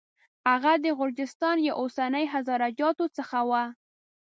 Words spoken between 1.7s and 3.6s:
اوسني هزاره جاتو څخه و.